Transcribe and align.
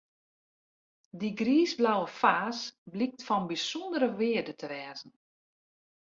Dy 1.19 1.29
griisblauwe 1.39 2.09
faas 2.19 2.59
blykt 2.93 3.21
fan 3.27 3.43
bysûndere 3.49 4.09
wearde 4.17 4.53
te 4.61 4.67
wêze. 4.71 5.07